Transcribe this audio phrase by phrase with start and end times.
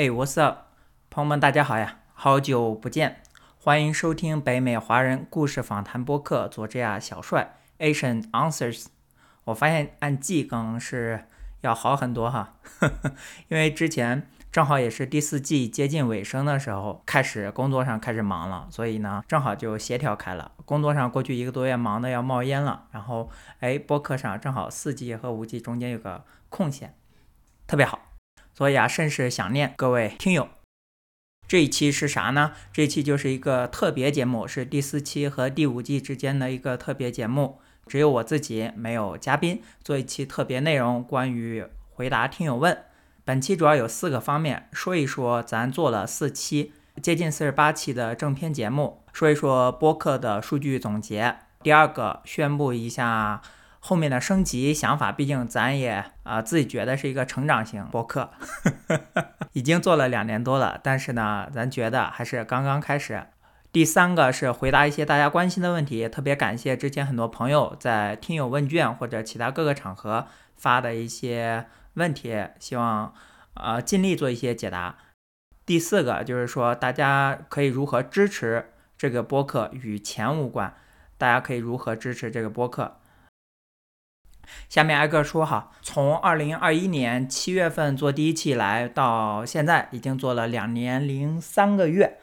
[0.00, 0.60] 哎，What's up，
[1.10, 3.20] 朋友们，大家好呀，好久不见，
[3.58, 8.86] 欢迎收听北美华人故事访谈播客，佐治亚小帅 Asian Answers。
[9.44, 11.26] 我发现按季更是
[11.60, 12.54] 要好很多哈，
[13.48, 20.52] 因为之前正好也是第四季接近尾声的时候，开始工作上开始忙了，所以呢，正好就协调开了。
[20.64, 23.28] 工作上过去一个多月忙的要冒烟了，然后
[23.58, 26.94] 哎，播客上正好四季和五季中间有个空闲，
[27.66, 28.00] 特别好。
[28.60, 30.46] 所以啊，甚是想念各位听友。
[31.48, 32.52] 这一期是啥呢？
[32.70, 42.76] 这一期就是一个特别节目，是第四期和第五季之间的一个特别节目，只有我自己，没有嘉宾，做一期特别内容，关于回答听友问。
[43.24, 51.38] 本期主要有四个方面，说一说咱做了四期，接近四十八期的正片节目，说一说播客的数据总结。
[51.62, 53.40] 第二个，宣布一下。
[53.80, 58.30] 后面的升级想法，毕竟咱也啊自己觉得是一个成长型博客，
[59.54, 63.24] 已经做了两年多了，但是呢，咱觉得还是刚刚开始。
[63.72, 73.14] 第三个是回答一些大家关心的问题，特别感谢之前很多朋友在听友问卷或者其他各个场合发的一些问题，希望
[73.54, 74.96] 呃尽力做一些解答。
[75.64, 80.74] 第四个就是说，大家可以如何支持这个播客，与钱无关，
[81.16, 82.99] 大家可以如何支持这个播客。
[84.68, 92.18] 下面挨个说哈，从二零二一年七月份做第一期以来到现在，已经做了两年零三个月。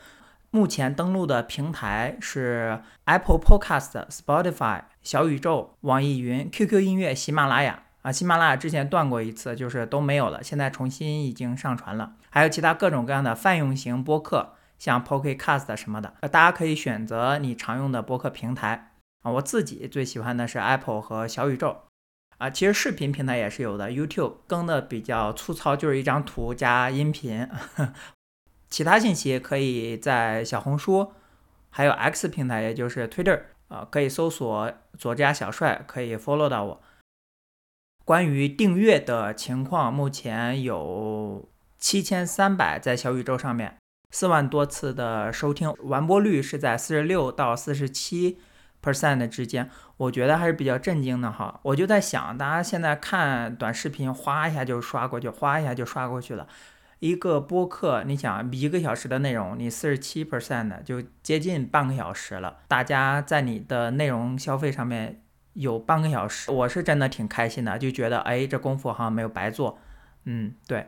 [0.49, 8.11] 目前登录的平台是 Apple Podcast、Spotify、小宇宙、网易云、QQ 音乐、喜马拉雅啊。
[8.11, 12.13] 喜马拉雅之前断过一次，就是都没有了，现在重新已经上传了。
[12.29, 18.91] 还有其他各种各样的泛用型播客，像 Pocket Cast 什么的，大家可以选择你常用的播客平台
[19.23, 19.31] 啊。
[19.31, 21.86] 我自己最喜欢的是 Apple 和小宇宙。
[22.37, 27.49] 啊，其实视频平台也是有的，YouTube 更的比较粗糙，就是一张图加音频。
[28.69, 31.13] 其他信息可以在小红书，
[31.69, 36.81] 还有 X 平台，也就是 Twitter，啊，可以搜索佐治亚小帅，可以 follow 到我。
[38.05, 41.49] 关于订阅的情况，目前有
[41.79, 43.77] 七千三百在小宇宙上面，
[44.11, 48.37] 四万多次的收听，完播率是在四十六到四十七。
[48.81, 51.59] Percent 之间，我觉得还是比较震惊的哈。
[51.63, 56.47] 我就在想，大家现在看短视频，哗一下就刷过去，哗一下就刷过去了。
[56.99, 62.57] 一个播客，你想一个小时的内容，你四十七 percent 的就接近半个小时了。
[62.67, 65.21] 大家在你的内容消费上面
[65.53, 69.77] 有半个小时，我是真的挺开心的，就觉得哎，这功夫好像没有白做。
[70.25, 70.87] 嗯，对。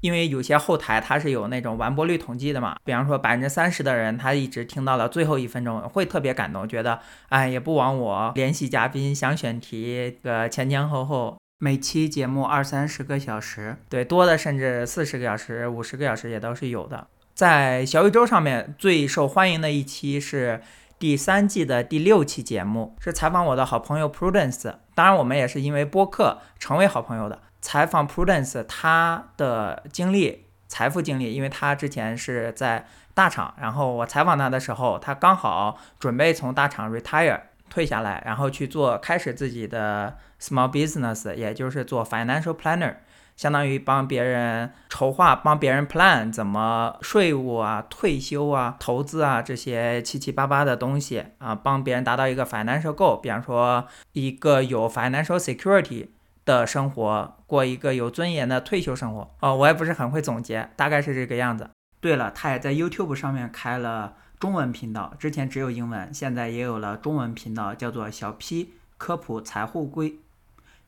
[0.00, 17.06] 因为有些后台它是有那种完播率统计的嘛，比方说百分之三十的人他一直听到了最后一分钟，会特别感动，觉得哎也不枉我联系嘉宾想选题个前前后后每期节目二三十个小时，对多的甚至四十个小时、五十个小时也都是有的。
[17.34, 20.62] 在小宇宙上面最受欢迎的一期是
[20.98, 27.38] 第三季的第六期节目，是采访我的好朋友 Prudence，当然我们也是因为播客成为好朋友的。
[27.60, 42.94] 采访 Prudence 他的经历、财富经历，因为他之前是在大厂，然后我采访他的时候，他刚好准备从大厂 retire 退下来，然后去做开始自己的 small business，也就是做 financial planner，
[43.36, 56.08] 相当于帮别人筹划、帮别人 plan 怎么税务啊、退休啊、投资啊这些七七八八的东西啊，帮别人达到一个 financial goal，比方说一个有 financial security。
[56.50, 61.70] 的生活过一个有尊严的退休生活哦，我也不是很会总结，大概是这个样子。
[62.00, 70.16] 对了，他也在 YouTube 上面开了中文频道，之前只有英文，现在也有了中文频道，叫做小 P 科普财富规，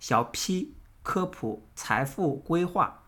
[0.01, 0.75] 小 P
[1.05, 3.05] 科普财富规划。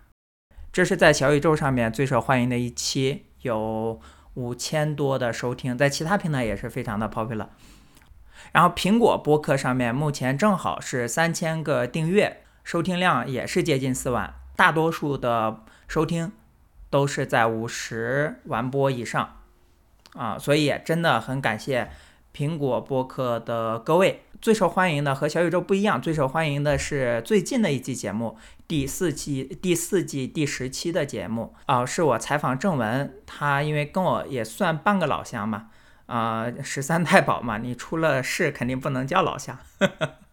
[0.73, 4.01] 这是在小宇宙上面最受欢迎的一期，有
[4.35, 7.49] 五千多的收听，在其他平台也是非常的 popular。
[8.53, 16.33] 然后苹果播客上面目前正好是三千个订阅，收听量也是接近四万，大多数的收听
[16.91, 19.37] 都是在五十完播以上，
[20.15, 21.91] 啊，所以真的很感谢
[22.35, 24.23] 苹果播客的各位。
[24.41, 35.69] 最受欢迎的和小宇宙不一样，最受欢迎的是最近的一期节目，第四季第四季第十期的节目啊，是我采访郑文，他因为跟我也算半个老乡嘛。
[36.07, 39.59] 啊，十三太保嘛，你出了事肯定不能叫老乡。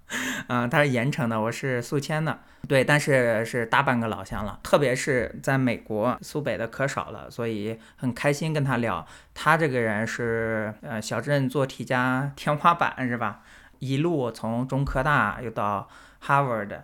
[0.47, 4.59] 嗯，他是盐城的，我是宿迁的，对，但是是大半个老乡了。
[4.63, 9.05] 特别是在美国，苏北的可少了，所以很开心跟他聊。
[9.33, 13.41] 他这个人是呃小镇做题家天花板是吧？
[13.79, 15.87] 一路从中科大又到
[16.23, 16.81] Harvard，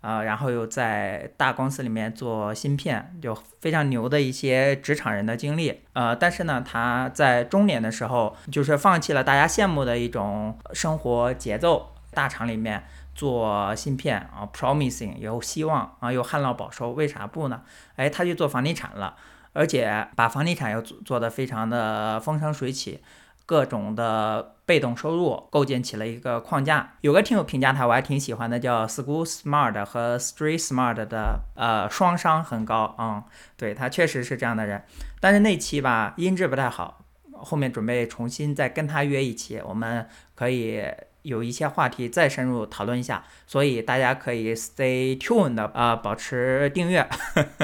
[0.00, 5.82] 啊，然后又在大公司里面做芯片，就非常牛的一些职场人的经历。
[5.92, 12.84] 呃，但是呢，他在中年的时候，就是放弃了大家羡慕的一种生活节奏，大厂里面
[13.14, 17.62] 做芯片啊，promising 有希望啊，又旱涝保收，为啥不呢？
[17.96, 19.16] 哎，他去做房地产了，
[19.52, 23.02] 而且把房地产又做做得非常的风生水起。
[23.46, 26.92] 各种的被动收入构建起了一个框架。
[27.00, 33.24] 有个听友评价他，我还挺喜欢的，叫 School Smart 和 Street Smart 的，呃，双商很高啊。
[33.56, 34.84] 对他确实是这样的人，
[35.18, 37.00] 但是那期吧音质不太好，
[37.32, 40.84] 后面准备重新再跟他约一期，我们可以
[41.22, 43.24] 有一些话题再深入讨论一下。
[43.46, 47.08] 所以大家可以 Stay tuned 啊，保持订阅。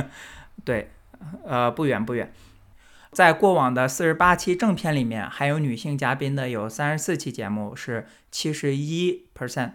[0.64, 0.90] 对，
[1.44, 2.32] 呃，不远不远。
[3.12, 9.72] 在过往的四十八期正片里面，还有女性嘉宾的有三十四期节目是七十一 percent，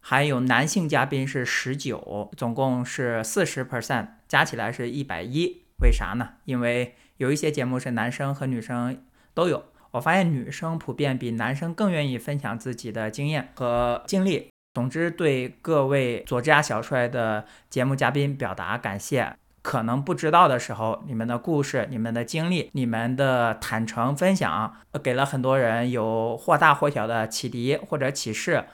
[0.00, 5.62] 还有男性嘉宾是十九，总共是四十 percent，加起来是一百一。
[5.80, 6.30] 为啥呢？
[6.44, 9.04] 因为有一些节目是男生和女生
[9.34, 9.64] 都有。
[9.90, 14.50] 我发现女生普遍比男生更愿意分享自己的经验和经历。
[14.74, 19.36] 总之，对各位佐治亚小帅的节目嘉宾表达感谢。
[19.60, 28.64] 可能不知道的时候，你们的故事、你们的经历、你们的坦诚分享，给了很多人有或大或小的启迪或者启示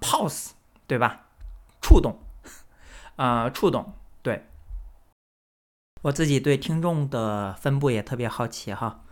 [0.00, 0.50] ，pause，
[0.86, 1.26] 对吧？
[1.80, 2.18] 触动，
[3.16, 3.94] 呃，触动。
[4.20, 4.44] 对，
[6.02, 9.04] 我自己对听众的分布也特别好奇哈。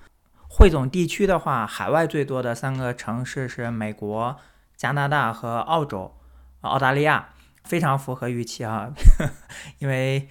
[0.53, 4.37] 汇总地区的话，海外最多的三个城市是美国、
[4.77, 6.15] 加拿大和澳洲，
[6.63, 7.31] 澳大利亚
[7.65, 8.91] 非常符合预期哈，
[9.79, 10.29] 因为。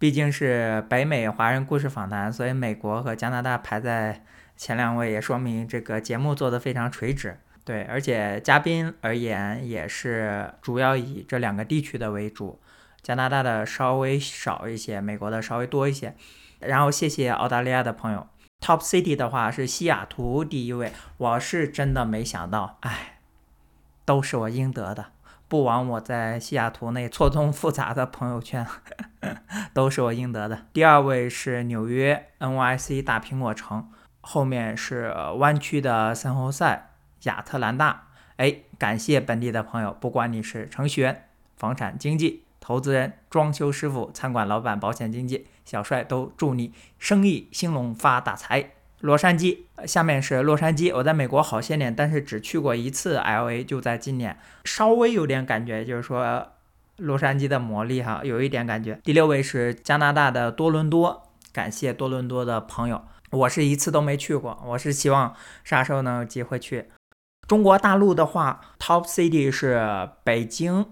[0.00, 4.24] 毕竟是北美华人故事访谈，所以美国和加拿大排在
[4.56, 7.40] 前两位，也说明这个节目做得非常垂直。
[7.64, 12.60] 对，而且嘉宾而言也是主要以这两个地区的为主，
[13.02, 16.14] 加拿大的稍微少一些，美国的稍微多一些。
[16.60, 18.24] 然后谢谢澳大利亚的朋友
[18.60, 23.18] ，Top City 的话是西雅图第一位，我是真的没想到，哎，
[24.04, 25.06] 都是我应得的。
[25.48, 28.66] 不枉我在西雅图那错综复杂的朋友圈，
[29.72, 30.66] 都是我应得的。
[30.74, 33.90] 第二位是纽约 NYC 大苹果城，
[34.20, 36.90] 后面是湾区的三侯赛
[37.22, 38.08] 亚特兰大。
[38.36, 48.70] 哎，感谢本地的朋友，不管你是程序员、房产经纪、投资人、装修师傅、餐馆老板、保险经纪，小帅都祝你生意兴隆发大财。
[49.00, 50.90] 洛杉矶，下面是洛杉矶。
[50.96, 56.52] 我在美国好些年，但是只去过一次 LA，就在今年，稍微有点感觉，就是说
[56.96, 58.98] 洛杉矶的魔力哈，有一点感觉。
[59.04, 66.86] 第六位是加拿大的多伦多，感谢多伦多的朋友，我是一次都没去过，我是希望啥时候能有机会去。
[67.46, 70.84] 中国大陆的话，Top City 是北京、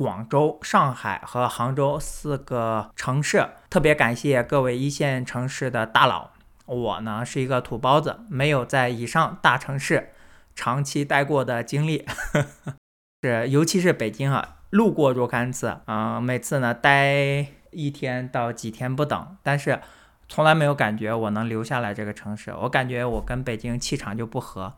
[0.00, 6.30] 广州、上海和杭州四个城市，特别感谢各位一线城市的大佬。
[6.64, 10.14] 我呢是一个土包子，没有在以上大城市
[10.54, 12.06] 长期待过的经历，
[13.22, 19.82] 是尤其是北京啊，路过若干次啊，每次呢待一天到几天不等，但是
[20.30, 24.72] 从来没有感觉我能留下来这个城市，我感觉我跟北京气场就不合。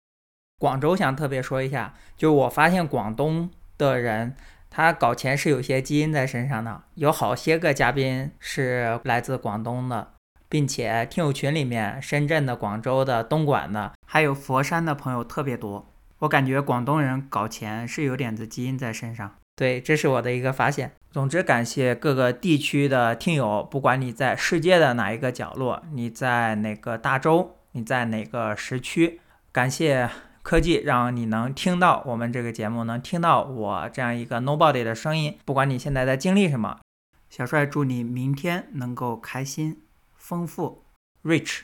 [0.58, 3.48] 广州想特别说一下，就我发现广东
[3.78, 4.34] 的人
[4.72, 10.08] 他搞钱是有些基因在身上的，有好些个嘉宾是来自广东的。
[10.48, 15.90] 并且听友群里面，深圳的、广州的、东莞的，还有佛山的朋友特别多。
[16.18, 19.34] 我感觉广东人搞钱是有点子基因在身上。
[19.56, 20.92] 对，这是我的一个发现。
[21.10, 30.10] 总之，感谢各个地区的听友，不管你在世界的哪一个角落，你在哪个大洲，你在哪个时区，感谢
[30.42, 35.38] 科技让你能听到我们这个节目，能听到我这样一个 nobody 的声音。
[35.44, 36.80] 不管你现在在经历什么，
[37.30, 39.82] 小帅祝你明天能够开心。
[40.16, 40.84] 丰富
[41.24, 41.62] ，rich，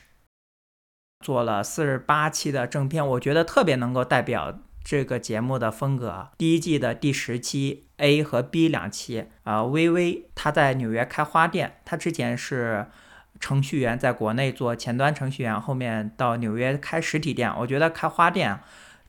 [1.23, 6.29] 做了四十八期的正片，我觉得特别能够代表这个节目的风格。
[6.37, 12.87] 第一季的第十期 A 和 B 两期，啊，微微他在纽约开花店，他之前是
[13.39, 17.51] 程序员，在国内做前端程序员，后面到纽约开实体店。
[17.59, 18.59] 我觉得开花店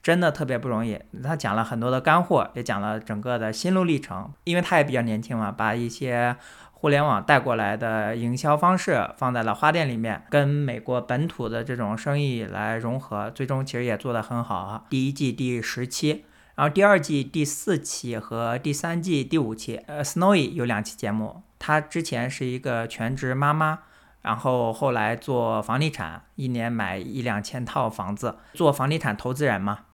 [0.02, 0.98] 真的特别不容易。
[1.22, 6.36] 他讲了很多的干货，也讲了整个的心路历程，因为他也比较年轻嘛，把一些。
[6.72, 14.84] 互联网带过来的营销方式放在了花店里面，跟美国本土的这种生意来融合，最终其实也做得很好啊。
[14.88, 21.42] 第一季第十期，然后第二季第四期和第三季第五期，呃，Snowy 有两期节目。
[21.58, 23.80] 她之前是一个全职妈妈，
[24.22, 29.86] 然后后来做房地产，一年买一两千套房子，做房地产投资人嘛。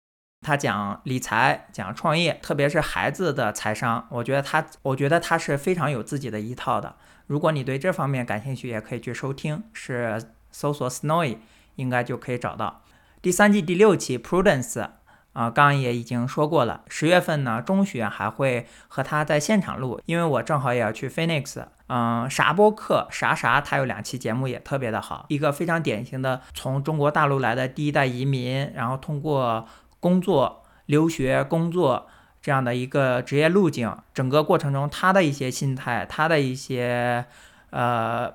[0.42, 6.96] 他讲理财，讲创业，特别是孩子的财商，我觉得他，我觉得他是非常有自己的一套的。
[7.26, 11.38] 如果你对这方面感兴趣，也可以去收听，是搜索 Snowy
[11.76, 12.84] 应该就可以找到。
[13.24, 14.88] 第三季第六期 Prudence
[15.36, 16.82] 啊，刚刚也已经说过了。
[16.88, 21.64] 十月份呢，中旬还会和他在现场录，因为我正好也要去 Phoenix。
[21.88, 29.68] 嗯，啥播客啥啥，他有两期节目也特别的好，一个非常典型的从中国大陆来的第一代移民，然后通过。
[30.02, 32.06] 工作、留学、工作
[32.40, 37.26] 这样的一个职业路径，整个过程中他的一些心态，他的一些
[37.72, 38.32] 呃，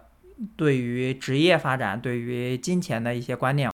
[0.56, 3.70] 对于职业发展、对于金钱的一些观念，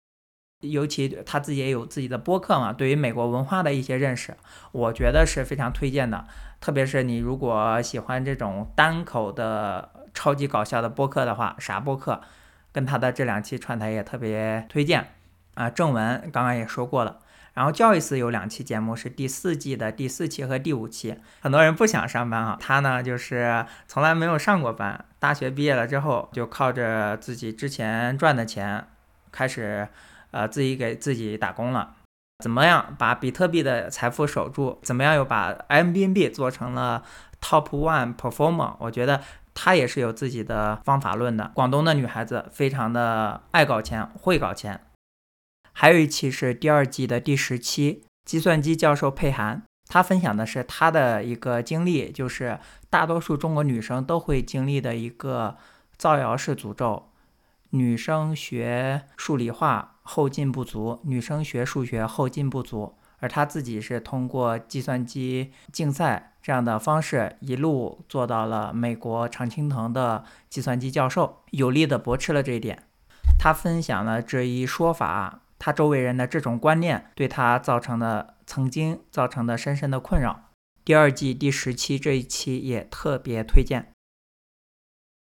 [0.63, 4.35] 尤其他自己也有自己的播客嘛，对于美国文化的一些认识，
[4.71, 6.25] 我觉得是非常推荐的。
[6.59, 12.21] 特别是你如果喜欢这种单口的超级搞笑的播客的话，啥播客
[12.71, 15.07] 跟他的这两期串台也特别推荐
[15.55, 15.69] 啊。
[15.69, 17.19] 正文刚刚也说过了。
[17.53, 21.19] 然后教育司有两期节目，是第四季的第四期和第五期。
[21.39, 28.87] 很多人不想上班啊，他呢就是从来没有上过班，大学毕业了之后就靠着自己之前赚的钱，
[29.33, 29.89] 开始
[30.31, 31.95] 呃自己给自己打工了。
[32.39, 34.79] 怎么样把比特币的财富守住？
[34.81, 37.03] 怎么样又把 M B N B 做成了
[37.41, 38.75] Top One Performer？
[38.79, 39.21] 我觉得
[39.53, 41.51] 他也是有自己的方法论的。
[41.53, 44.81] 广东的女孩子非常的爱搞钱，会搞钱。
[45.71, 52.59] 还有一期是第二季的第十期，计算机教授佩涵，他分享的是他的一个经历，就是
[52.89, 55.55] 大多数中国女生都会经历的一个
[55.97, 57.09] 造谣式诅咒：
[57.73, 62.95] 女生学数理化后劲不足，女生学数学后劲不足。
[63.19, 72.83] 而他自己是通过计算机竞赛这样的方式，一路做到了美国常青藤的计算机教授，有力的驳斥了这一点。
[73.39, 75.39] 他分享了这一说法。
[75.57, 80.49] 他周围人的这种观念对他造成的曾经造成的深深的困扰。
[80.83, 83.93] 第二季第十期这一期也特别推荐。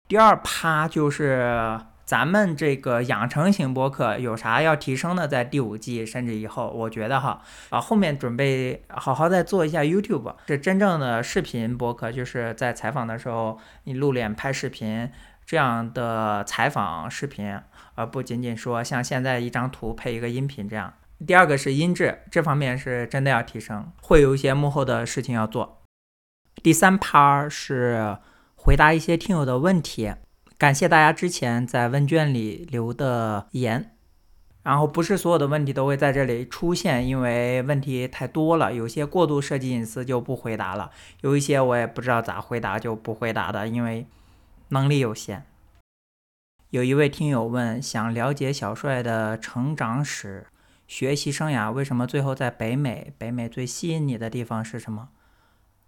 [0.07, 15.11] 第二趴就是咱们这个养成型播客有啥要提升的，在第五季甚至以后，我觉得哈啊后面准备好好再做一下 YouTube，是真正的视频播客，就是在采访的时候你露脸拍视频
[15.45, 17.59] 这样的采访视频。
[17.95, 20.93] 而不仅仅说像现在一张图配一个音频这样。
[21.25, 25.81] 第二个是音质，这方面是真的要提升，会有一些幕后的事情要做。
[26.63, 28.17] 第三趴是
[28.55, 30.13] 回答一些听友的问题，
[30.57, 33.93] 感谢大家之前在问卷里留的言。
[34.63, 44.07] 然后不是所有的问题都会在这里出现，因为问题太多了，有些过度涉及隐私就不回答了，有一些我也不知道咋回答就不回答的，因为
[44.69, 45.45] 能力有限。
[46.71, 50.47] 有一位听友问，想了解小帅的成长史、
[50.85, 53.13] 学习生涯，为什么最后在北美？
[53.17, 55.09] 北美最吸引你的地方是什么？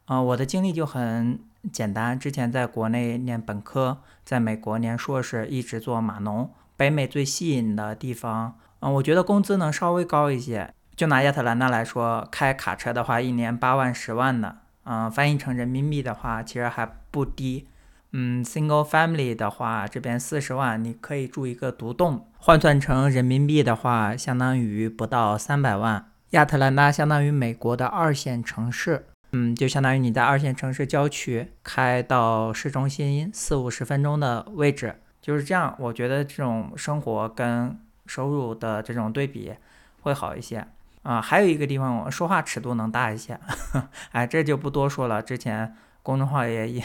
[0.10, 1.39] 啊，我的经历就很
[1.72, 6.50] 简单，之前在国内念本科，在美国念硕士，一直做码农。
[6.75, 10.74] 北美最吸引的地方，嗯，我觉得工资能稍微高一些。
[10.96, 17.68] 就拿亚特兰大来说，开卡车的话，一年八万、十万的，嗯，翻译成人民币的话，其实还不低。
[18.12, 26.08] 嗯，single family 的话，这边四十万，你可以住一个独栋，换算成人民币的话，相当于不到三百万。
[26.32, 35.75] 亚特兰大相当于美国的二线城市，嗯，就相当于你在二线城市郊区开到市中心四五十分钟的位置，就是这样。
[35.79, 39.53] 我觉得这种生活跟收入的这种对比
[40.01, 40.67] 会好一些
[41.03, 41.21] 啊。
[41.21, 43.39] 还有一个地方，我说话尺度能大一些，
[44.12, 45.21] 哎，这就不多说了。
[45.21, 45.75] 之前。
[46.01, 46.83] 公众号也也，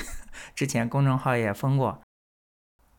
[0.57, 2.03] 之前公众号也封过。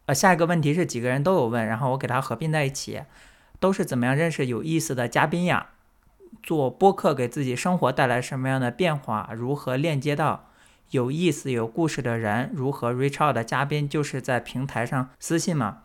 [0.06, 3.04] 呃，下一个问题是几个人都有问，然后我给它合并在一起，
[3.60, 5.72] 都是怎么样认识有意思的嘉宾呀？
[6.44, 9.32] 做播客给自己生活带来什么样的变化？
[9.36, 10.50] 如何链接到
[10.92, 12.52] 有意思、有故事的人？
[12.54, 15.80] 如何 reach out 的嘉宾就是在平台上私信吗？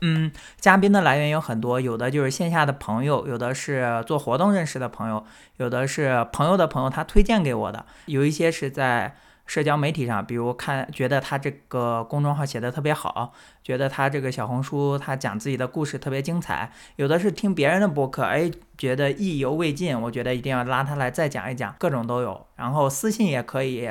[0.00, 5.24] 嗯，嘉宾的来源有很多，有的就是线下的朋友，有的是做活动认识的朋友，
[5.56, 9.16] 有的是朋友的朋友他推荐给我的，有一些是在。
[9.46, 13.32] 社交媒体上，比如看觉得他这个公众号写的特别好，
[13.62, 22.46] 觉得他这个小红书他讲自己的故事特别精彩，有的是听别人的播客，哎，觉得意犹未尽，我觉得一定要拉他来再讲一讲，各种都有。
[22.56, 23.86] 然后私信也可以，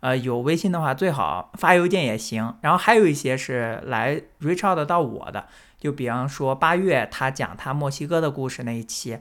[0.00, 2.54] 呃，有微信的话最好发邮件也行。
[2.60, 5.46] 然后还有一些是来 reach out 到我的，
[5.80, 9.18] 就比方说八月他讲他墨西哥的故事那一期。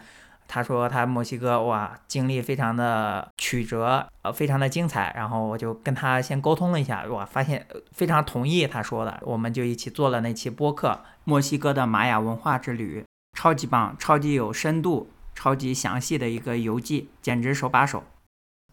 [0.53, 10.89] 他说他墨西哥哇经历非常的曲折，呃非常的精彩，然后我就跟他先沟通了一下，哇发现非常同意他说的，我们就一起做了那期播客
[11.23, 13.01] 《墨西哥的玛雅文化之旅》，
[13.39, 15.09] 超级棒，超级有深度。
[15.33, 18.03] 超级详细的一个游记，简直手把手。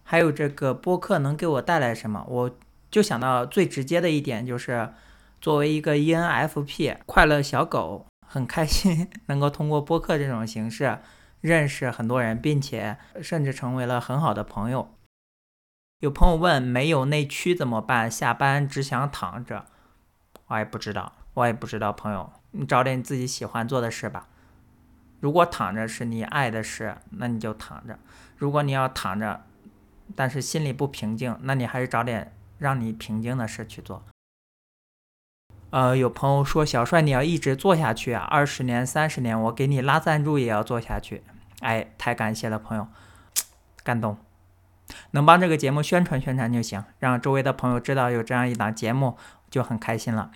[0.02, 2.26] 还有这个播客能给我带来什么？
[2.28, 2.50] 我
[2.90, 4.92] 就想到最直接的一点就是，
[5.40, 10.98] 作为一个 ENFP 快乐小狗，很开心 能够通过播客这种形式
[11.40, 14.94] 认识很多人，并且甚至成为了很好的朋友。
[16.00, 18.10] 有朋友问没有内驱怎么办？
[18.10, 19.66] 下班只想躺着，
[20.46, 21.92] 我也不知道，我也不知道。
[21.92, 24.28] 朋友，你找点你自己喜欢做的事吧。
[25.20, 27.94] 如果躺着是你爱的事，那你就躺着；
[28.36, 29.44] 如果你要躺着，
[30.14, 34.04] 但是心里不平静，那你还是找点让你平静的事去做。
[35.70, 41.22] 呃，有朋友说小帅你要一直做下去啊，二十年、三十年，我给你拉赞助也要做下去。
[41.60, 42.88] 哎，太感谢了，朋友，
[43.82, 44.16] 感动。
[45.10, 49.18] 能帮这个节目宣传宣传就行，让周围的朋友知道有这样一档节目
[49.50, 50.30] 就很开心了。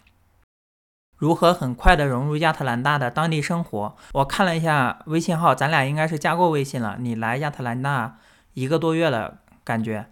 [1.17, 3.97] 如何很快的融入亚特兰大的当地生活？
[4.13, 6.97] 我看了一下微信号，咱俩应该是加过微信了。
[6.99, 8.19] 你来亚特兰大
[8.53, 10.11] 一个多月了，感觉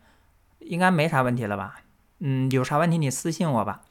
[0.61, 1.81] 应该没啥问题了吧？
[2.21, 3.83] 嗯，有啥问题你私信我吧。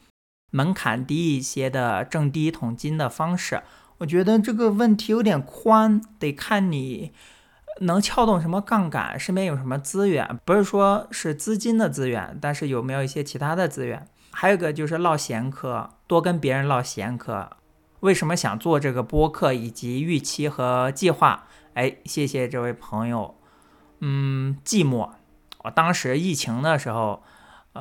[0.51, 3.61] 门槛低一些的挣第一桶金的方式，
[3.99, 7.11] 我觉得这个问题有点宽，得看你。
[7.81, 9.17] 能撬动什么杠杆？
[9.17, 10.37] 身边有什么资源？
[10.43, 14.05] 不是说是资金的资源，但是有没有一些其他的资源？
[14.31, 17.49] 还有一个就是唠闲嗑，多跟别人唠闲嗑。
[18.01, 21.47] 为什么想做这个播客以及预期和计划？
[21.75, 23.35] 哎，谢谢这位朋友。
[23.99, 25.11] 嗯，寂寞。
[25.63, 27.23] 我当时疫情的时候。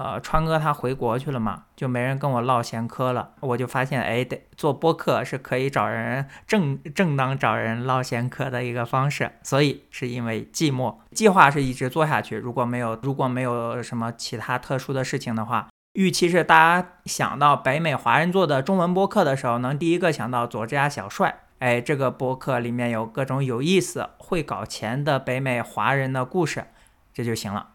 [0.00, 3.32] 呃，川哥他回国去了嘛，就没人跟我唠闲嗑了。
[3.40, 9.32] 我就发现，哎，得做播客是可以找人正正当找人唠闲嗑的一个方式。
[9.42, 12.36] 所以是因为寂寞，计划是一直做下去。
[12.36, 21.40] 如果没有如果没有什么其他特殊的事情的话，预期是大家想到北美华人做的中文播客的时候，能第一个想到佐治亚小帅。
[21.58, 26.66] 哎，这个播客里面有各种有意思、会搞钱的北美华人的故事，
[27.12, 27.70] 这就行了。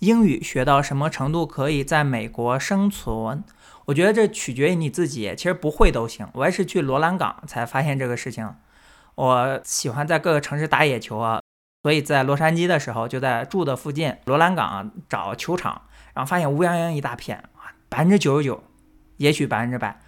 [0.00, 3.42] 英语学到什么程度可以在美国生存？
[3.86, 5.34] 我觉得这取决于你自己。
[5.36, 6.28] 其实不会都行。
[6.34, 8.54] 我也是去罗兰港才发现这个事情。
[9.14, 11.40] 我喜欢在各个城市打野球啊，
[11.82, 15.82] 所以在洛杉矶的时候就在住的附近罗兰港找球场，
[16.14, 17.42] 然后发现乌泱泱一大片，
[17.88, 18.62] 百分之九十九，
[19.16, 20.00] 也许百分之百。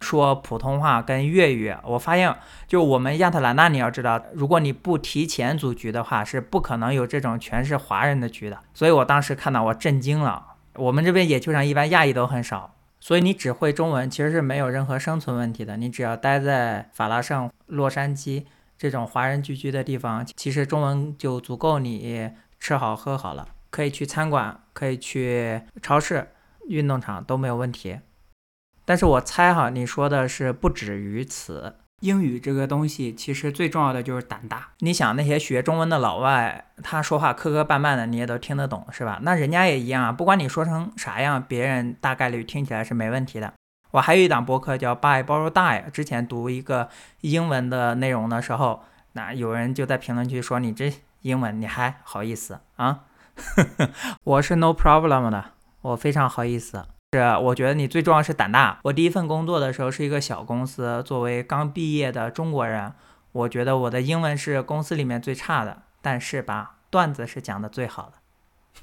[0.00, 2.34] 说普通话跟粤语，我发现
[2.66, 8.58] 就我们亚特兰大，你要知道，如果你不提前组局的话，是不可能有这种全是华人的局的。
[8.74, 10.54] 所以我当时看到我震惊了。
[10.74, 15.78] 我们这边野球场一般亚裔都很少，所以你只会中文其实是没有任何生存问题的。
[15.78, 18.44] 你只要待在法拉盛、洛杉矶
[18.76, 22.30] 这种华人聚居的地方，其实中文就足够你
[22.60, 26.28] 吃好喝好了，可以去餐馆，可以去超市、
[26.68, 27.98] 运动场都没有问题。
[28.86, 31.76] 但是我猜哈，你说的是不止于此。
[32.00, 34.68] 英语这个东西，其实最重要的就是胆大。
[34.78, 39.18] 你想那些学中文的老外，他说话磕磕绊绊的，你也都听得懂，是吧？
[39.22, 43.52] 那人家也一样啊，不管你说成啥样，别人大概率听起来是没问题的。
[43.92, 46.90] 我还有一档播客叫《By Borrow Die》，之前读一个
[47.22, 53.04] 英文的内容的时候，那有人就在评论区说：“你这英文你还好意思啊？”
[54.22, 56.84] 我是 No problem 的，我非常好意思。
[57.16, 58.78] 是，我觉得你最重要是胆大。
[58.82, 62.92] 我第一份工作的时候是一个小公司，作为刚毕业的中国人，
[63.32, 68.12] 我觉得我的英文是公司里面最差的，但是吧，段子是讲的最好的。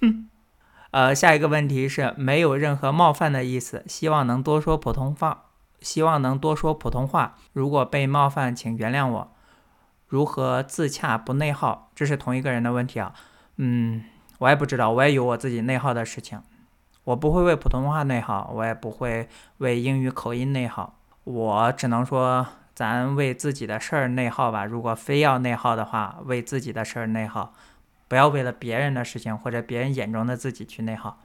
[0.01, 0.27] 哼，
[0.89, 5.43] 呃，下一个问题是没有任何冒犯的意思，希望能多说普通话，
[5.79, 7.35] 希望能多说普通话。
[7.51, 9.31] 如果被冒犯，请原谅我。
[10.07, 11.91] 如何自洽不内耗？
[11.93, 13.13] 这是同一个人的问题啊。
[13.57, 14.03] 嗯，
[14.39, 16.41] 我也不知道，我也有我自己内耗的事情。
[17.05, 24.63] 我不会为普通话内耗，我也不会为英语口音内耗，我只能说咱为自己的事儿内耗吧。
[24.63, 27.53] 如果非要内耗的话，为自己的事儿内耗，
[28.07, 31.19] 不要为了别人的事情或者别人眼中的自己去内耗。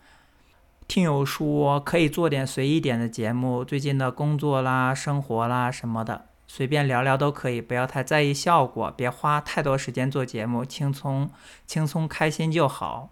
[0.89, 11.31] 听友说可以做点随意点的节目，最近的工作啦、生活啦什么的，随便聊聊都可以，不要太在意效果，别花太多时间做节目，轻松
[11.67, 13.11] 轻松开心就好。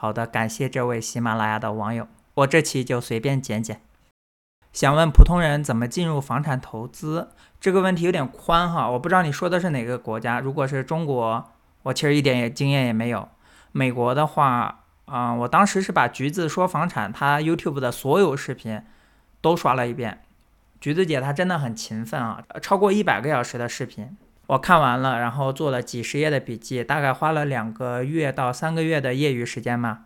[0.00, 3.80] 好的，感谢这位喜马拉雅的网友，我这期就随便剪剪。
[4.72, 7.30] 想问普通人怎么进入房产投资
[7.60, 10.38] 这个问题有点宽哈，我不知道你说的是哪个国家。
[10.38, 11.50] 如果是中国，
[11.82, 13.28] 我其实一点也经验也没有。
[13.72, 18.80] 美国的话，啊，我当时是把橘子说房产他 YouTube 的所有视频
[19.40, 20.20] 都刷了一遍。
[20.80, 24.16] 橘子姐她真的很勤奋啊，超过一百个小时的视频。
[24.48, 30.04] 我看完了，然后做了几十页的笔记，大概花了两个月到三个月的业余时间嘛。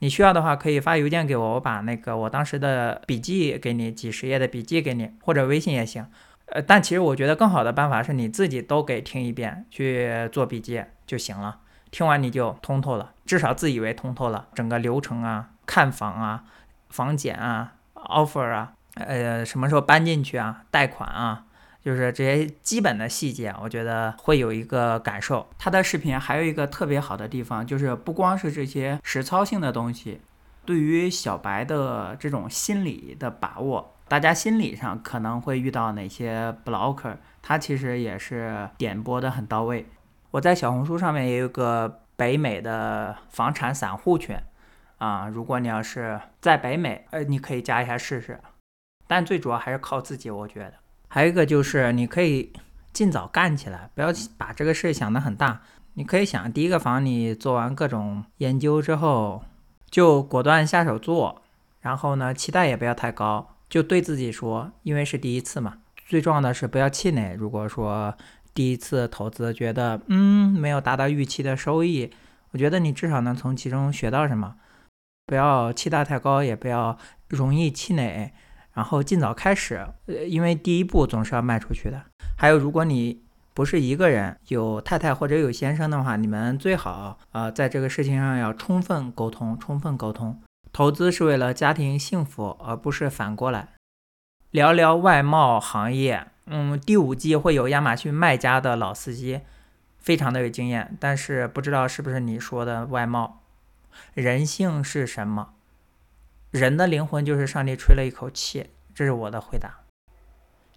[0.00, 6.04] 你需要的话可以发邮件给我，我把那个我当时的笔记给你，几十页的笔记给你，或者微信也行。
[6.46, 11.60] 呃，但其实我觉得更好的办法是你自己都给听一遍，去做笔记就行了。
[11.92, 14.48] 听完你就通透了，至少自以为通透了。
[14.52, 16.42] 整个流程啊，看房啊，
[16.90, 21.44] 房检啊，offer 啊，呃，什么时候搬进去啊，贷款啊，
[21.86, 25.48] 就是这些基本的细节，我觉得会有一个感受。
[25.56, 30.20] 他的视频还有一个特别好的地方，就是不光是这些实操性的东西，
[30.64, 33.94] 对于小白的这种心理的把握。
[34.08, 39.86] 大家心理上可能会遇到哪些 blocker，它其实也是点播的很到位。
[40.32, 44.36] 我在小红书上面也有个北美的房产散户群，
[44.98, 48.40] 啊，如果你要是在北美，呃，你可以加一下试试。
[49.06, 50.72] 但最主要还是靠自己，我觉得。
[51.16, 52.52] 还有一个就是你可以
[52.92, 55.62] 尽早干起来，不要把这个事想得很大。
[55.94, 59.42] 你可以想，第一个房你做完各种研究之后，
[59.90, 61.40] 就果断下手做，
[61.80, 63.56] 然后呢，期待也不要太高。
[63.70, 67.32] 就对自己说，因为是第一次嘛，最重要的是不要气馁。
[67.32, 68.14] 如果说
[68.52, 72.10] 第一次投资觉得嗯没有达到预期的收益，
[72.50, 74.56] 我觉得你至少能从其中学到什么。
[75.24, 76.98] 不要期待太高，也不要
[77.28, 78.34] 容易气馁，
[78.76, 82.02] 然后尽早开始，呃，因为第一步总是要迈出去的。
[82.36, 83.22] 还有，如果你
[83.54, 90.38] 不是一个人，有太太或者有先生的话，你们最好呃在这个事情上要充分沟通，充分沟通。
[90.74, 93.68] 投资是为了家庭幸福，而不是反过来。
[94.50, 99.40] 聊聊外贸行业，嗯，第五季会有亚马逊卖家的老司机，
[99.96, 100.94] 非常的有经验。
[101.00, 103.40] 但是不知道是不是你说的外贸？
[104.12, 105.54] 人性是什么？
[106.50, 109.80] 人的灵魂就是上帝吹了一口气，这是我的回答。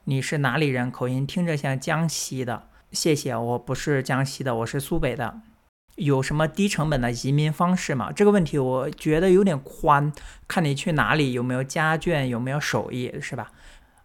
[0.06, 0.92] 你是哪里人？
[0.92, 2.64] 口音听着像江西的。
[2.92, 5.42] 谢谢，我不是江西的，我是苏北的。
[5.96, 8.12] 有什么低成本的移民方式吗？
[8.12, 10.12] 这个问题我觉得有点宽，
[10.48, 13.52] 看你去哪里，有没有家眷，有没有手艺，是吧？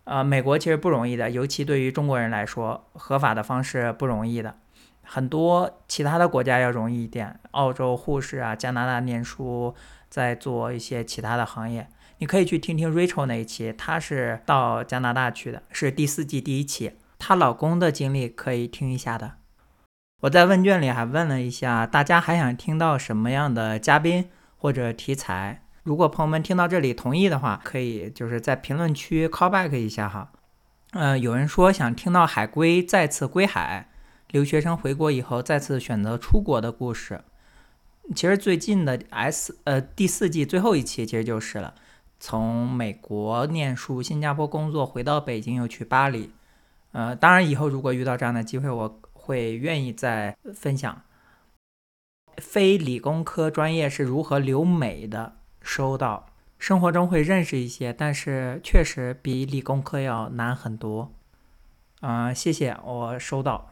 [0.04, 4.58] 呃，美国其实不容易的，尤其对于中国人来说，合法的方式不容易的。
[5.02, 9.74] 很多其他的国家要容易一点，澳洲护士啊，加拿大念书，
[10.14, 19.32] 在做一些其他的行业，你可以去听听 Rachel 那一期，她是到加拿大去的，是第四季第一期，她老公的经历可以听一下的。
[20.20, 25.64] 我在问卷里还问了一下，大家还想听到什么样的嘉宾或者题材？
[25.82, 30.30] 如果朋友们听到这里同意的话，可以就是在评论区 call back 一下哈。
[30.92, 33.88] 呃，有人说想听到海归再次归海，
[34.30, 37.24] 留学生回国以后再次选择出国的故事。
[38.14, 41.74] 其实最近的 S 呃第四季最后一期其实就是了，
[42.18, 46.30] 从美国念书、新加坡工作，回到北京又去巴黎。
[46.92, 49.00] 呃，当然以后如果遇到这样的机会，我。
[49.26, 51.00] 会愿意再分享
[52.36, 56.26] 非理工科专业是如何留美的，收到
[56.58, 61.10] 生活中会认识一些，但是确实比理工科要难很多。
[62.02, 63.70] 嗯，谢谢，我收到。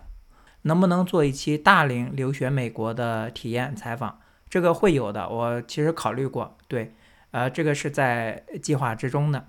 [0.63, 4.19] 能不能做一期大龄留学美国的体验采访？
[4.49, 6.57] 这个会有的，我其实考虑过。
[6.69, 6.95] 对，
[7.31, 9.47] 呃，这个是在计划之中的。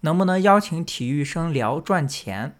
[0.00, 2.56] 能不能邀请体育生聊赚钱？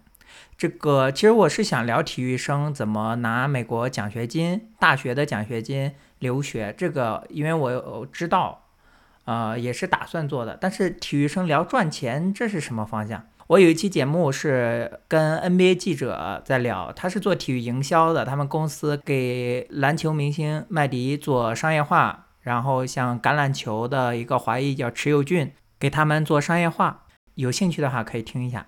[0.57, 6.73] 这个其实我是想聊体育生怎么拿美国奖学金、大学的奖学金留学。
[6.77, 8.63] 这个因为我知道，
[9.25, 10.57] 呃，也是打算做的。
[10.59, 13.27] 但是体育生聊赚钱，这是什么方向？
[13.47, 27.05] 我有一期节目是跟 NBA 记者在聊，他是做体育营销的，他们公司给篮球明星麦迪做商业化，然后像橄榄球的一个华裔叫池佑俊，给他们做商业化。
[27.35, 28.65] 有兴趣的话可以听一下。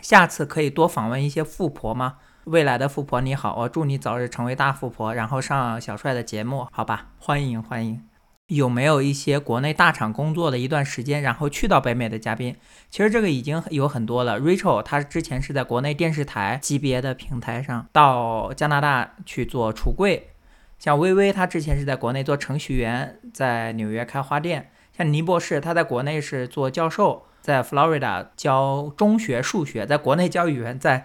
[0.00, 2.18] 下次可以多访问一些富婆吗？
[2.44, 7.06] 未来的富婆你好，我祝你早日成为大富婆，然后上小帅的节目，好吧？
[7.18, 8.13] 欢迎欢迎。
[8.48, 12.56] 有没有一些国内大厂工作的一段时间，然后去到北美的嘉宾？
[12.90, 14.38] 其实这个已经有很多了。
[14.38, 20.30] Rachel 她之前是在国内电视台级别的平台上，到加拿大去做橱柜。
[20.78, 24.70] 像微微，她之前是在国内做程序员，在纽约开花店。
[24.96, 27.26] 像倪博士，他在国内是做教授。
[27.40, 31.04] 在 Florida 教中学数学，在国内教语言，在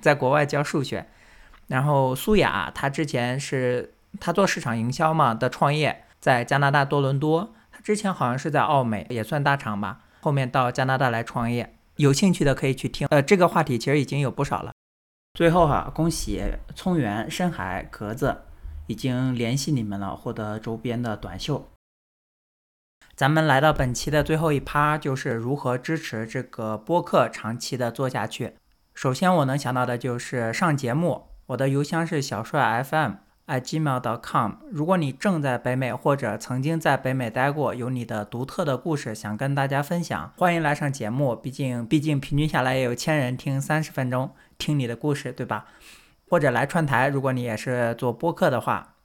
[0.00, 1.06] 在国外教数学。
[1.68, 7.54] 然后苏雅，她之前是她做市场营销嘛的创业，在加拿大多伦多。
[7.70, 10.00] 他之前好像是在奥美，也算大厂吧。
[10.20, 13.06] 后面到加拿大来创业，有兴趣的可以去听。
[13.10, 14.72] 呃，这个话题其实已经有不少了。
[15.34, 16.42] 最后哈，恭喜
[16.74, 18.42] 葱源、深海、格子
[18.88, 21.68] 已经联系你们了，获得周边的短袖。
[23.14, 28.54] 咱们来到本期的最后一趴，就是如何支持这个播客长期的做下去。
[28.94, 31.26] 首先，我能想到的就是上节目。
[31.46, 33.12] 我的邮箱是小帅 FM
[33.56, 34.52] gmail.com。
[34.70, 41.34] 如果你正在北美或者曾经在北美待过，有你的独特的故事想跟大家分享，欢迎来上节目。
[41.34, 45.66] 毕竟，毕竟平均下来也有千人听三十分钟听你的故事，对吧？
[46.28, 48.96] 或者来串台，如果你也是做播客的话。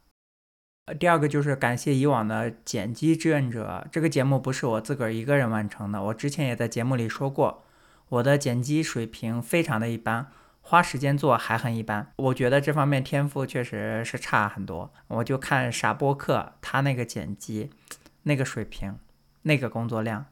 [1.00, 3.88] 第二个就是感谢以往的剪辑志愿者。
[3.90, 7.64] 这个节目不是我自个儿一个人完成的，我之前也在节目里说过，
[8.10, 10.28] 我的剪辑水平非常的一般。
[10.66, 14.92] 花时间做还很一般，我觉得这方面天赋确实是差很多。
[15.08, 17.70] 我就看傻播客，他那个剪辑，
[18.24, 18.98] 那个水平，
[19.42, 20.26] 那个工作量，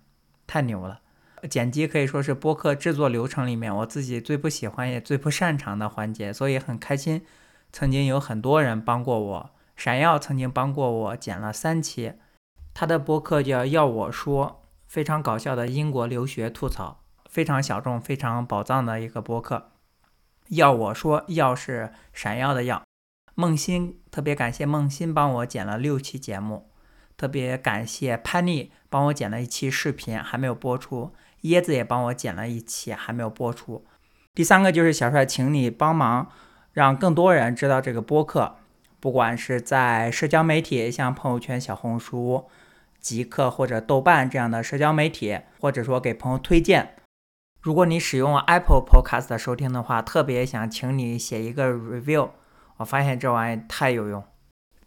[0.47, 1.01] 太牛了。
[1.49, 7.25] 剪辑可以说是播客制作流程里面我自己最不喜欢也最不擅长的环节，所以很开心，
[7.73, 9.49] 曾经有很多人帮过我。
[9.75, 12.13] 闪耀曾经帮过我剪了三期，
[12.73, 19.70] 他的播客叫要我说，非常搞笑的英国留学吐槽，非常小众、非常宝藏的一个播客。
[20.51, 22.83] 要我说，要是闪耀的耀，
[23.35, 26.69] 梦欣特别感谢梦欣帮我剪了六期节目，
[27.15, 33.85] 特别感谢潘妮帮我剪了一期视频还没有播出，椰子也帮我剪了一期还没有播出。
[34.33, 36.29] 第三个就是小帅，请你帮忙
[36.73, 38.57] 让更多人知道这个播客，
[38.99, 42.49] 不管是在社交媒体，像朋友圈、小红书、
[42.99, 46.95] 极客或者豆瓣这样的社交媒体，或者说给朋友推荐。
[47.61, 52.29] 如果你使用 Apple Podcast 收听的话，特别想请你写一个 review。
[52.77, 54.23] 我发现这玩意太有用。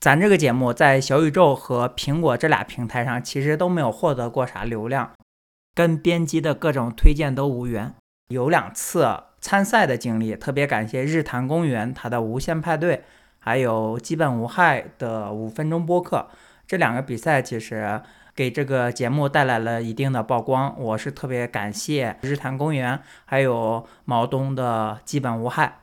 [0.00, 5.12] 咱这个节目在小宇宙和苹果这俩平台上其实都没有获得过啥流量，
[5.72, 7.94] 跟编辑的各种推荐都无缘。
[8.26, 13.04] 有两次参赛的经历，特别感谢日坛公园它的无限派对，
[13.38, 16.28] 还有基本无害的五分钟播客
[16.66, 18.02] 这两个比赛，其实。
[18.34, 25.78] 给这个节目带来了一定的曝光，我是特别感谢日坛公园，还有毛东的基本无害。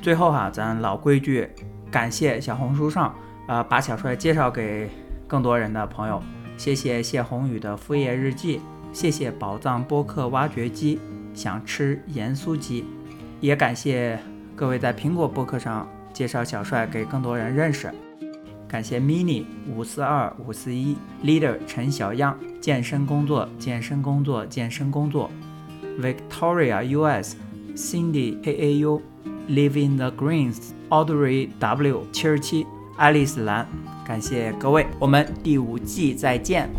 [0.00, 1.50] 最后哈，咱老规矩，
[1.90, 3.14] 感谢小红书上，
[3.46, 4.88] 呃，把小帅介绍给
[5.28, 6.22] 更多人的朋友。
[6.56, 10.98] 谢谢谢宏宇的副业日记，谢谢宝藏播客挖掘机，
[11.34, 12.86] 想吃盐酥鸡，
[13.40, 14.18] 也感谢
[14.56, 17.92] 各位在苹果播客上介绍小帅给更多人认识。
[18.70, 25.28] 感谢 mini 五四二五四一 leader 陈小样健身工作健身工作健身工作
[26.00, 27.34] Victoria US
[27.74, 29.02] Cindy K A U
[29.48, 32.64] live in the greens Audrey W 七十七
[32.96, 33.66] Alice 蓝，
[34.06, 36.70] 感谢各位，我们第五季再见。